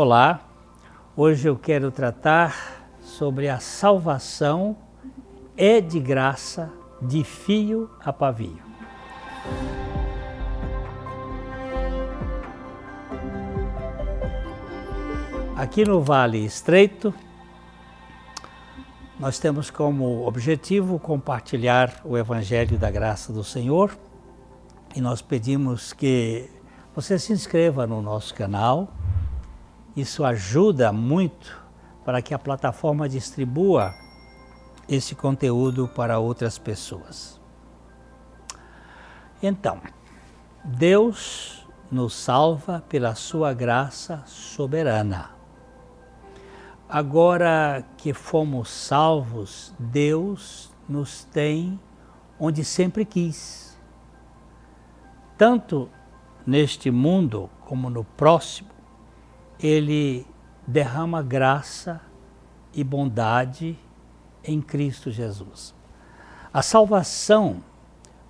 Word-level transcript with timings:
Olá, 0.00 0.42
hoje 1.16 1.48
eu 1.48 1.56
quero 1.56 1.90
tratar 1.90 2.86
sobre 3.00 3.48
a 3.48 3.58
salvação 3.58 4.76
é 5.56 5.80
de 5.80 5.98
graça 5.98 6.72
de 7.02 7.24
fio 7.24 7.90
a 7.98 8.12
pavio. 8.12 8.62
Aqui 15.56 15.84
no 15.84 16.00
Vale 16.00 16.44
Estreito, 16.44 17.12
nós 19.18 19.40
temos 19.40 19.68
como 19.68 20.24
objetivo 20.28 21.00
compartilhar 21.00 22.00
o 22.04 22.16
Evangelho 22.16 22.78
da 22.78 22.88
Graça 22.88 23.32
do 23.32 23.42
Senhor 23.42 23.98
e 24.94 25.00
nós 25.00 25.20
pedimos 25.20 25.92
que 25.92 26.48
você 26.94 27.18
se 27.18 27.32
inscreva 27.32 27.84
no 27.84 28.00
nosso 28.00 28.32
canal. 28.32 28.92
Isso 29.98 30.24
ajuda 30.24 30.92
muito 30.92 31.60
para 32.04 32.22
que 32.22 32.32
a 32.32 32.38
plataforma 32.38 33.08
distribua 33.08 33.92
esse 34.88 35.12
conteúdo 35.16 35.88
para 35.88 36.20
outras 36.20 36.56
pessoas. 36.56 37.40
Então, 39.42 39.80
Deus 40.62 41.66
nos 41.90 42.14
salva 42.14 42.80
pela 42.88 43.16
sua 43.16 43.52
graça 43.52 44.22
soberana. 44.24 45.30
Agora 46.88 47.84
que 47.96 48.14
fomos 48.14 48.70
salvos, 48.70 49.74
Deus 49.80 50.70
nos 50.88 51.24
tem 51.24 51.76
onde 52.38 52.64
sempre 52.64 53.04
quis. 53.04 53.76
Tanto 55.36 55.90
neste 56.46 56.88
mundo 56.88 57.50
como 57.64 57.90
no 57.90 58.04
próximo, 58.04 58.77
Ele 59.60 60.26
derrama 60.66 61.22
graça 61.22 62.00
e 62.72 62.84
bondade 62.84 63.78
em 64.44 64.60
Cristo 64.60 65.10
Jesus. 65.10 65.74
A 66.52 66.62
salvação 66.62 67.62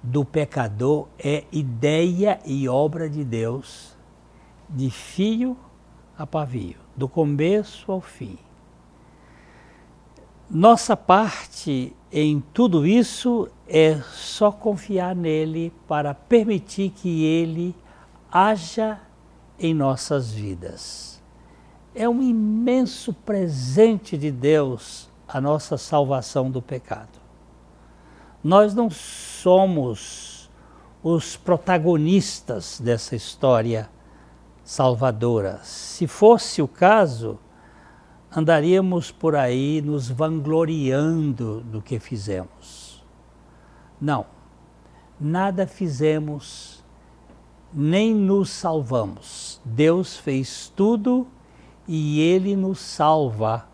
do 0.03 0.25
pecador 0.25 1.09
é 1.19 1.45
ideia 1.53 2.39
e 2.45 2.69
obra 2.69 3.09
de 3.09 3.25
Deus, 3.25 3.97
de 4.69 4.91
fio 4.91 5.57
a 6.17 6.27
pavio, 6.27 6.77
do 6.97 7.09
começo 7.09 7.91
ao 7.91 8.01
fim. 8.01 8.39
Nossa 10.51 10.97
parte 10.97 11.95
em 12.11 12.41
tudo 12.41 12.87
isso 12.87 13.48
é 13.67 14.01
só 14.13 14.51
confiar 14.51 15.15
nele 15.15 15.73
para 15.87 16.15
permitir 16.15 16.91
que 16.91 17.25
ele 17.25 17.77
haja 18.33 18.98
em 19.59 19.75
nossas 19.75 20.33
vidas. 20.33 21.17
É 22.01 22.09
um 22.09 22.23
imenso 22.23 23.13
presente 23.13 24.17
de 24.17 24.31
Deus 24.31 25.11
a 25.27 25.41
nossa 25.41 25.77
salvação 25.77 26.49
do 26.49 26.63
pecado. 26.63 27.19
Nós 28.43 28.73
não 28.73 28.89
somos 28.89 30.49
os 31.03 31.37
protagonistas 31.37 32.79
dessa 32.79 33.17
história 33.17 33.91
salvadora. 34.63 35.59
Se 35.65 36.07
fosse 36.07 36.63
o 36.63 36.69
caso, 36.69 37.37
andaríamos 38.31 39.11
por 39.11 39.35
aí 39.35 39.83
nos 39.83 40.09
vangloriando 40.09 41.63
do 41.63 41.83
que 41.83 41.99
fizemos. 41.99 43.05
Não, 44.01 44.25
nada 45.19 45.67
fizemos, 45.67 46.85
nem 47.75 48.15
nos 48.15 48.51
salvamos. 48.51 49.61
Deus 49.65 50.17
fez 50.17 50.73
tudo 50.77 51.27
e 51.89 52.20
Ele 52.20 52.55
nos 52.55 52.78
salva 52.78 53.67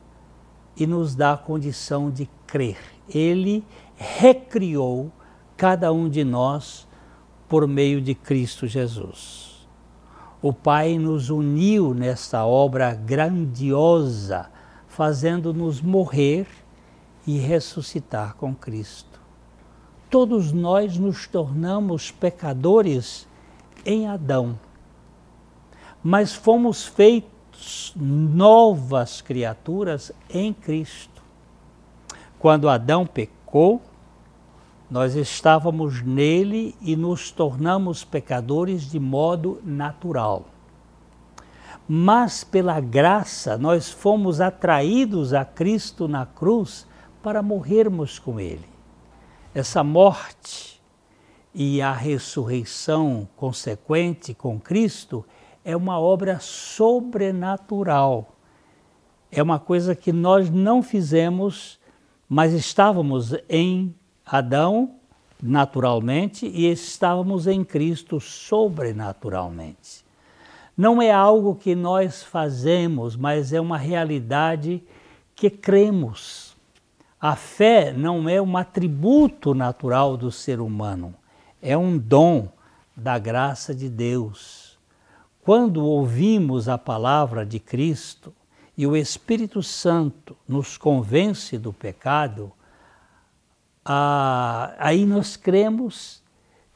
e 0.76 0.86
nos 0.86 1.14
dá 1.14 1.32
a 1.32 1.36
condição 1.36 2.10
de 2.10 2.30
crer. 2.46 2.78
Ele 3.08 3.62
recriou 3.96 5.12
cada 5.56 5.92
um 5.92 6.08
de 6.08 6.24
nós 6.24 6.89
por 7.48 7.68
meio 7.68 8.00
de 8.00 8.14
Cristo 8.14 8.66
Jesus 8.66 9.55
o 10.44 10.52
Pai 10.52 10.98
nos 10.98 11.30
uniu 11.30 11.94
nesta 11.94 12.44
obra 12.44 12.92
grandiosa, 12.92 14.50
fazendo-nos 14.86 15.80
morrer 15.80 16.46
e 17.27 17.39
ressuscitar 17.39 18.34
com 18.34 18.55
Cristo. 18.55 19.18
Todos 20.10 20.52
nós 20.52 20.98
nos 20.98 21.27
tornamos 21.27 22.10
pecadores 22.10 23.27
em 23.86 24.06
Adão, 24.06 24.58
mas 26.02 26.34
fomos 26.34 26.84
feitos 26.84 27.33
novas 27.96 29.20
criaturas 29.20 30.12
em 30.28 30.52
Cristo. 30.52 31.22
Quando 32.38 32.68
Adão 32.68 33.06
pecou, 33.06 33.80
nós 34.90 35.14
estávamos 35.14 36.02
nele 36.02 36.74
e 36.80 36.94
nos 36.94 37.30
tornamos 37.30 38.04
pecadores 38.04 38.90
de 38.90 39.00
modo 39.00 39.60
natural. 39.64 40.46
Mas 41.88 42.44
pela 42.44 42.80
graça 42.80 43.58
nós 43.58 43.90
fomos 43.90 44.40
atraídos 44.40 45.34
a 45.34 45.44
Cristo 45.44 46.06
na 46.06 46.26
cruz 46.26 46.86
para 47.22 47.42
morrermos 47.42 48.18
com 48.18 48.38
ele. 48.38 48.68
Essa 49.54 49.82
morte 49.82 50.82
e 51.54 51.80
a 51.80 51.92
ressurreição 51.92 53.28
consequente 53.36 54.34
com 54.34 54.58
Cristo 54.58 55.24
é 55.64 55.77
uma 55.77 55.98
obra 55.98 56.39
sobrenatural. 56.41 58.36
É 59.30 59.42
uma 59.42 59.58
coisa 59.58 59.95
que 59.95 60.13
nós 60.13 60.51
não 60.51 60.83
fizemos, 60.83 61.80
mas 62.29 62.52
estávamos 62.52 63.35
em 63.48 63.95
Adão 64.25 64.97
naturalmente 65.42 66.47
e 66.47 66.70
estávamos 66.70 67.47
em 67.47 67.64
Cristo 67.64 68.20
sobrenaturalmente. 68.20 70.05
Não 70.77 71.01
é 71.01 71.11
algo 71.11 71.55
que 71.55 71.75
nós 71.75 72.23
fazemos, 72.23 73.17
mas 73.17 73.52
é 73.52 73.61
uma 73.61 73.77
realidade 73.79 74.83
que 75.35 75.51
cremos. 75.51 76.57
A 77.20 77.36
fé 77.36 77.92
não 77.92 78.29
é 78.29 78.41
um 78.41 78.57
atributo 78.57 79.55
natural 79.55 80.17
do 80.17 80.31
ser 80.31 80.61
humano, 80.61 81.14
é 81.61 81.77
um 81.77 81.98
dom 81.98 82.48
da 82.96 83.19
graça 83.19 83.75
de 83.75 83.89
Deus. 83.89 84.64
Quando 85.44 85.84
ouvimos 85.84 86.68
a 86.70 86.78
palavra 86.78 87.44
de 87.44 87.60
Cristo 87.60 88.32
e 88.74 88.86
o 88.86 88.96
Espírito 88.96 89.62
Santo 89.62 90.34
nos 90.48 90.78
convence 90.78 91.58
do 91.58 91.70
pecado, 91.70 92.50
ah, 93.84 94.74
aí 94.78 95.04
nós 95.04 95.36
cremos, 95.36 96.22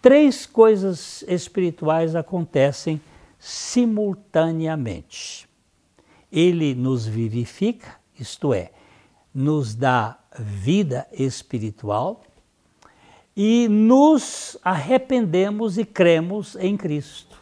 três 0.03 0.45
coisas 0.45 1.25
espirituais 1.27 2.15
acontecem 2.15 3.01
simultaneamente. 3.39 5.49
Ele 6.31 6.75
nos 6.75 7.07
vivifica, 7.07 7.97
isto 8.21 8.53
é, 8.53 8.71
nos 9.33 9.75
dá 9.75 10.19
vida 10.39 11.07
espiritual 11.11 12.23
e 13.35 13.67
nos 13.67 14.59
arrependemos 14.63 15.79
e 15.79 15.87
cremos 15.87 16.55
em 16.57 16.77
Cristo. 16.77 17.38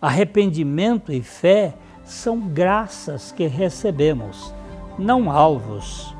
Arrependimento 0.00 1.12
e 1.12 1.22
fé 1.22 1.74
são 2.04 2.40
graças 2.40 3.32
que 3.32 3.46
recebemos, 3.46 4.54
não 4.98 5.30
alvos 5.30 6.14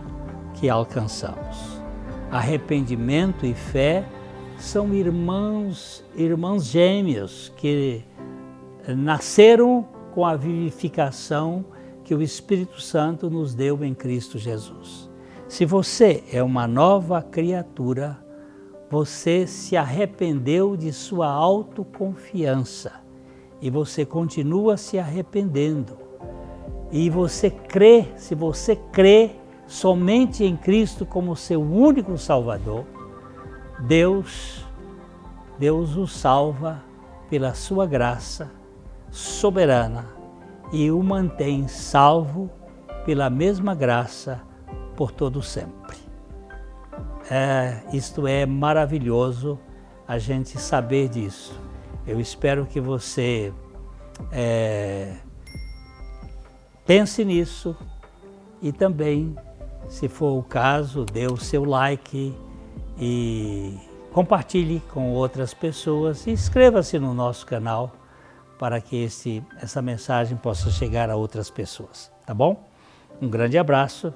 que 0.54 0.68
alcançamos 0.68 1.80
arrependimento 2.30 3.44
e 3.44 3.52
fé 3.52 4.04
são 4.56 4.94
irmãos, 4.94 6.04
irmãos 6.14 6.66
gêmeos 6.66 7.52
que 7.56 8.04
nasceram 8.96 9.86
com 10.12 10.24
a 10.24 10.36
vivificação 10.36 11.64
que 12.04 12.14
o 12.14 12.22
Espírito 12.22 12.80
Santo 12.80 13.30
nos 13.30 13.54
deu 13.54 13.84
em 13.84 13.94
Cristo 13.94 14.38
Jesus. 14.38 15.10
Se 15.48 15.64
você 15.64 16.22
é 16.32 16.42
uma 16.42 16.68
nova 16.68 17.22
criatura, 17.22 18.18
você 18.90 19.46
se 19.46 19.76
arrependeu 19.76 20.76
de 20.76 20.92
sua 20.92 21.28
autoconfiança 21.28 22.92
e 23.60 23.70
você 23.70 24.04
continua 24.04 24.76
se 24.76 24.98
arrependendo. 24.98 25.98
E 26.90 27.08
você 27.08 27.50
crê, 27.50 28.06
se 28.16 28.34
você 28.34 28.74
crê 28.74 29.32
somente 29.66 30.44
em 30.44 30.56
Cristo 30.56 31.06
como 31.06 31.36
seu 31.36 31.62
único 31.62 32.18
Salvador, 32.18 32.84
Deus, 33.80 34.64
Deus 35.58 35.96
o 35.96 36.06
salva 36.06 36.82
pela 37.28 37.54
sua 37.54 37.86
graça 37.86 38.50
soberana 39.10 40.06
e 40.72 40.90
o 40.90 41.02
mantém 41.02 41.68
salvo 41.68 42.50
pela 43.04 43.30
mesma 43.30 43.74
graça 43.74 44.40
por 44.96 45.12
todo 45.12 45.42
sempre. 45.42 45.96
É, 47.30 47.82
isto 47.92 48.26
é 48.26 48.44
maravilhoso 48.44 49.58
a 50.06 50.18
gente 50.18 50.58
saber 50.58 51.08
disso. 51.08 51.69
Eu 52.06 52.20
espero 52.20 52.66
que 52.66 52.80
você 52.80 53.52
é, 54.32 55.16
pense 56.86 57.24
nisso 57.24 57.76
e 58.62 58.72
também, 58.72 59.36
se 59.88 60.08
for 60.08 60.38
o 60.38 60.42
caso, 60.42 61.04
dê 61.04 61.26
o 61.26 61.36
seu 61.36 61.64
like 61.64 62.34
e 62.98 63.78
compartilhe 64.12 64.82
com 64.92 65.12
outras 65.12 65.54
pessoas 65.54 66.26
e 66.26 66.30
inscreva-se 66.30 66.98
no 66.98 67.14
nosso 67.14 67.46
canal 67.46 67.92
para 68.58 68.80
que 68.80 69.04
esse, 69.04 69.42
essa 69.60 69.80
mensagem 69.80 70.36
possa 70.36 70.70
chegar 70.70 71.08
a 71.08 71.16
outras 71.16 71.48
pessoas, 71.48 72.12
tá 72.26 72.34
bom? 72.34 72.68
Um 73.20 73.28
grande 73.28 73.56
abraço 73.56 74.12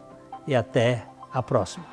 e 0.47 0.55
até 0.55 1.07
a 1.33 1.43
próxima. 1.43 1.85